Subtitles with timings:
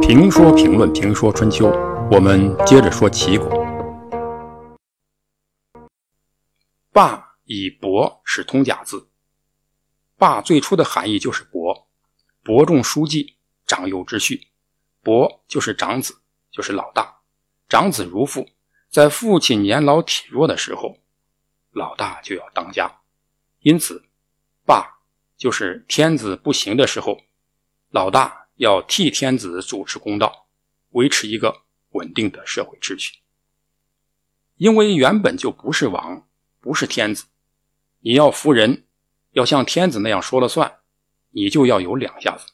[0.00, 1.68] 评说评论评说春秋，
[2.10, 3.48] 我们接着说齐国。
[6.92, 9.08] 霸以伯是通假字，
[10.16, 11.88] 霸最初的含义就是伯，
[12.42, 13.36] 伯仲叔季，
[13.66, 14.48] 长幼之序。
[15.02, 16.14] 伯就是长子，
[16.50, 17.16] 就是老大。
[17.68, 18.48] 长子如父，
[18.90, 20.98] 在父亲年老体弱的时候，
[21.72, 23.00] 老大就要当家。
[23.60, 24.04] 因此，
[24.66, 24.98] 霸
[25.36, 27.20] 就是天子不行的时候，
[27.90, 28.42] 老大。
[28.58, 30.46] 要替天子主持公道，
[30.90, 33.18] 维持一个稳定的社会秩序。
[34.54, 36.28] 因为原本就不是王，
[36.60, 37.24] 不是天子，
[37.98, 38.84] 你要服人，
[39.32, 40.78] 要像天子那样说了算，
[41.30, 42.52] 你就要有两下子。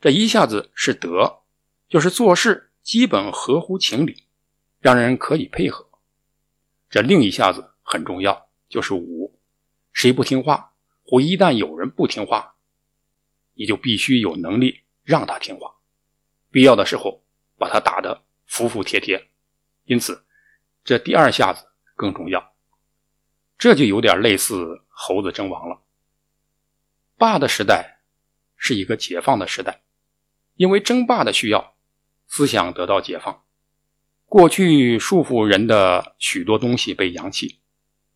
[0.00, 1.42] 这一下子是德，
[1.88, 4.24] 就是做事基本合乎情理，
[4.80, 5.88] 让人可以配合。
[6.90, 9.38] 这另一下子很重要，就是武，
[9.92, 10.72] 谁不听话，
[11.10, 12.56] 或一旦有人不听话，
[13.54, 14.82] 你就必须有能力。
[15.04, 15.74] 让他听话，
[16.50, 17.24] 必要的时候
[17.56, 19.30] 把他打得服服帖帖。
[19.84, 20.22] 因此，
[20.84, 21.64] 这第二下子
[21.96, 22.54] 更重要。
[23.56, 25.80] 这就有点类似猴子争王了。
[27.16, 28.02] 霸的时代
[28.58, 29.80] 是一个解放的时代，
[30.56, 31.74] 因为争霸的需要，
[32.26, 33.46] 思想得到解放。
[34.26, 37.60] 过去束缚人的许多东西被扬弃，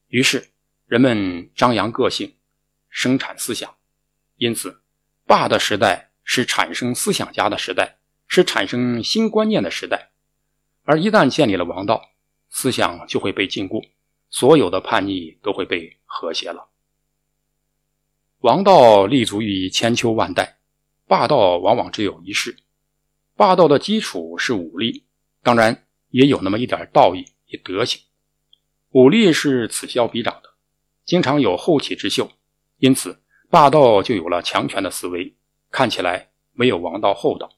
[0.08, 0.52] 于是
[0.84, 2.36] 人们张扬个性，
[2.92, 3.74] 生产思想。
[4.36, 4.82] 因此，
[5.26, 6.10] 霸的时代。
[6.24, 10.12] 是产生思想家的时代，是产生新观念的时代。
[10.84, 12.10] 而一旦建立了王道，
[12.48, 13.82] 思想就会被禁锢，
[14.30, 16.68] 所有的叛逆都会被和谐了。
[18.38, 20.58] 王道立足于千秋万代，
[21.08, 22.56] 霸道往往只有一世。
[23.34, 25.04] 霸道的基础是武力，
[25.42, 28.00] 当然也有那么一点道义与德行。
[28.90, 30.50] 武力是此消彼长的，
[31.04, 32.30] 经常有后起之秀，
[32.82, 35.32] 因此霸道就有了强权的思维。
[35.70, 37.48] 看起来没有王道厚道，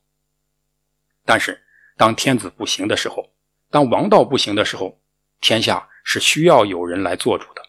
[1.25, 1.65] 但是
[1.97, 3.33] 当天子不行的时候，
[3.71, 5.01] 当王道不行的时候，
[5.41, 7.63] 天下是需要有人来做主的，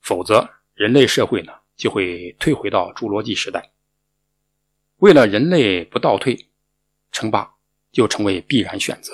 [0.00, 3.70] 否则人类社会呢就会退回到侏罗纪时代。
[4.96, 6.48] 为了人类不倒退，
[7.12, 7.54] 称霸
[7.92, 9.12] 就成为必然选择。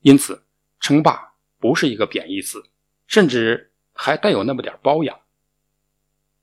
[0.00, 0.44] 因此，
[0.80, 2.62] 称霸不是一个贬义词，
[3.06, 5.18] 甚至还带有那么点包养。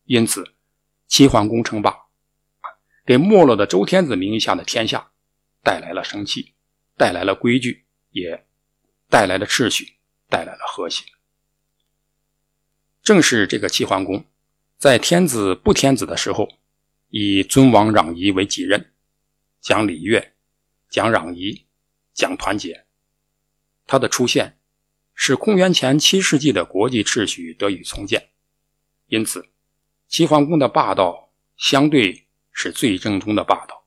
[0.05, 0.50] 因此，
[1.11, 2.05] 齐桓公称霸。
[3.05, 5.11] 给没落的周天子名义下的天下
[5.61, 6.53] 带来了生气，
[6.95, 8.47] 带来了规矩，也
[9.09, 9.97] 带来了秩序，
[10.29, 11.03] 带来了和谐。
[13.03, 14.23] 正是这个齐桓公，
[14.77, 16.47] 在天子不天子的时候，
[17.09, 18.93] 以尊王攘夷为己任，
[19.59, 20.33] 讲礼乐，
[20.89, 21.65] 讲攘夷，
[22.13, 22.85] 讲团结。
[23.85, 24.57] 他的出现，
[25.13, 28.29] 使公元前七世纪的国际秩序得以重建。
[29.07, 29.45] 因此，
[30.11, 32.27] 齐桓公的霸道相对。
[32.53, 33.85] 是最正宗的霸道，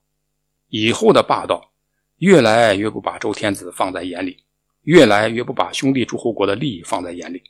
[0.68, 1.70] 以后的霸道
[2.16, 4.42] 越来越不把周天子放在眼里，
[4.80, 7.42] 越来越不把兄弟诸侯国的利益放在眼里，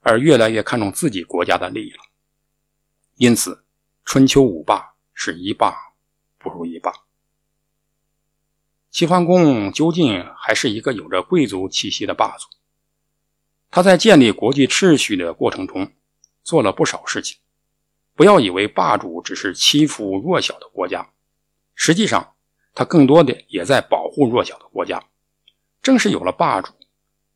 [0.00, 1.98] 而越来越看重自己国家的利益了。
[3.16, 3.64] 因此，
[4.04, 5.74] 春秋五霸是一霸
[6.38, 6.92] 不如一霸。
[8.90, 12.46] 齐桓公究竟还是一个有着贵族气息的霸主，
[13.72, 15.92] 他在建立国际秩序的过程中
[16.44, 17.38] 做了不少事情。
[18.14, 21.10] 不要以为霸主只是欺负弱小的国家，
[21.74, 22.34] 实际上
[22.74, 25.02] 他更多的也在保护弱小的国家。
[25.80, 26.72] 正是有了霸主，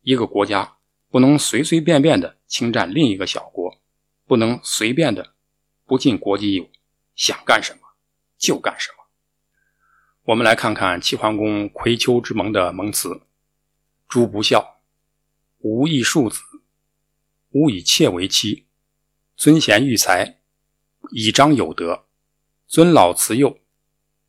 [0.01, 0.77] 一个国家
[1.09, 3.75] 不能随随便便的侵占另一个小国，
[4.27, 5.33] 不能随便的
[5.85, 6.69] 不尽国际义务，
[7.15, 7.79] 想干什么
[8.37, 9.03] 就干什么。
[10.25, 13.21] 我们来看看齐桓公葵丘之盟的盟词
[14.07, 14.81] ：“诸不孝，
[15.59, 16.41] 无义庶子，
[17.51, 18.67] 吾以妾为妻，
[19.35, 20.39] 尊贤育才。”
[21.17, 22.07] 以彰有德，
[22.67, 23.57] 尊老慈幼，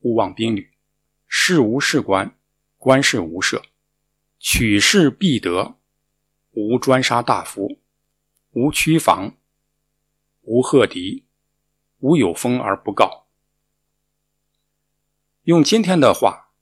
[0.03, 0.71] 勿忘兵旅。
[1.27, 2.39] 事无事官，
[2.77, 3.61] 官事无赦。
[4.39, 5.79] 取士必得，
[6.53, 7.81] 无专杀大夫，
[8.53, 9.35] 无屈防，
[10.43, 11.25] 无贺敌，
[11.99, 13.27] 无有封而不告。
[15.43, 16.53] 用今天的话，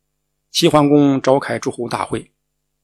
[0.51, 2.33] 齐桓公召开诸侯大会，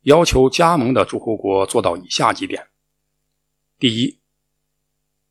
[0.02, 2.69] 要求加盟的诸侯国做到以下几点：
[3.78, 4.19] 第一，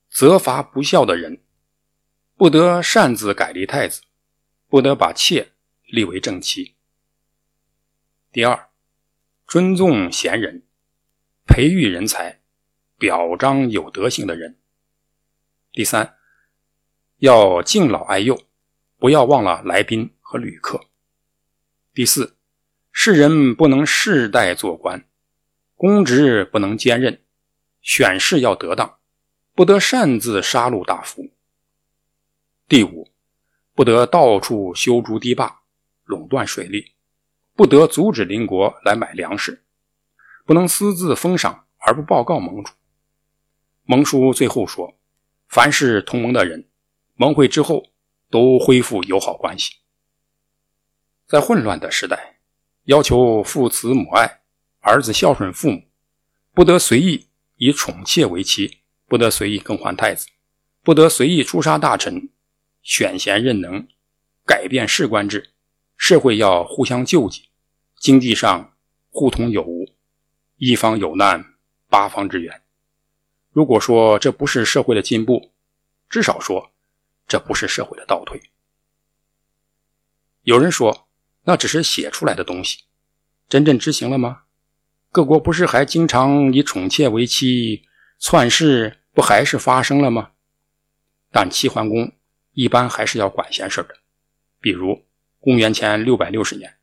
[0.09, 1.43] 责罚不孝的人。
[2.39, 4.01] 不得擅自改立太子，
[4.69, 5.51] 不得把妾
[5.87, 6.77] 立为正妻。
[8.31, 8.69] 第二，
[9.45, 10.63] 尊重贤人，
[11.45, 12.39] 培育人才，
[12.97, 14.57] 表彰有德行的人。
[15.73, 16.15] 第三，
[17.17, 18.41] 要敬老爱幼，
[18.97, 20.85] 不要忘了来宾和旅客。
[21.93, 22.37] 第四，
[22.93, 25.05] 世人不能世代做官，
[25.75, 27.21] 公职不能兼任，
[27.81, 28.99] 选事要得当，
[29.53, 31.31] 不得擅自杀戮大夫。
[32.69, 33.09] 第五，
[33.73, 35.61] 不得到处修筑堤坝，
[36.05, 36.93] 垄断水利，
[37.55, 39.63] 不得阻止邻国来买粮食，
[40.45, 42.71] 不能私自封赏而不报告盟主。
[43.85, 44.95] 盟书最后说，
[45.47, 46.69] 凡是同盟的人，
[47.15, 47.87] 盟会之后
[48.29, 49.77] 都恢复友好关系。
[51.25, 52.37] 在混乱的时代，
[52.83, 54.41] 要求父慈母爱，
[54.81, 55.81] 儿子孝顺父母，
[56.53, 60.27] 不得随意以宠妾为妻，不得随意更换太子，
[60.83, 62.29] 不得随意诛杀大臣，
[62.89, 63.87] 选贤任能，
[64.47, 65.51] 改变士官制，
[65.95, 67.49] 社会要互相救济，
[67.99, 68.73] 经济上
[69.11, 69.87] 互通有无，
[70.55, 71.53] 一方有难，
[71.87, 72.63] 八方支援。
[73.51, 75.51] 如果说这不是社会的进步，
[76.09, 76.71] 至少说
[77.27, 78.41] 这不是社会的倒退。
[80.41, 81.05] 有人说。
[81.45, 82.83] 那只是写出来的东西，
[83.47, 84.43] 真正执行了吗？
[85.11, 87.87] 各国不是还经常以宠妾为妻，
[88.19, 90.31] 篡世不还是发生了吗？
[91.31, 92.11] 但齐桓公
[92.59, 93.95] 一般还是要管闲事的。
[94.59, 95.05] 比如
[95.39, 96.75] 公元前六百六十年，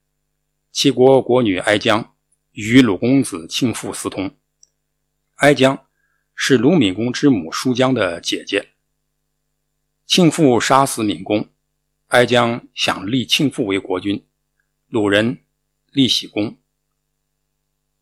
[0.72, 2.14] 齐国国女哀姜
[2.52, 4.34] 与鲁公子庆父私通。
[5.34, 5.86] 哀姜
[6.34, 8.70] 是鲁闵公之母叔姜的姐姐。
[10.06, 11.50] 庆父杀死闵公，
[12.06, 14.24] 哀姜想立庆父为国君。
[14.88, 15.40] 鲁人
[15.92, 16.56] 立喜公，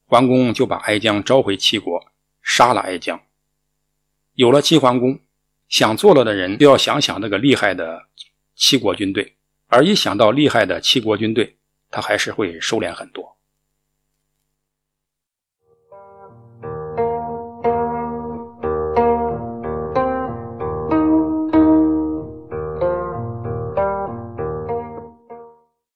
[0.04, 2.06] 桓公就把哀姜召回齐国，
[2.40, 3.20] 杀了哀姜。
[4.34, 5.18] 有了齐桓公，
[5.74, 8.00] 想做了的人就要想想那个厉害的
[8.54, 9.34] 七国军队，
[9.66, 11.56] 而一想到厉害的七国军队，
[11.90, 13.33] 他还是会收敛很多。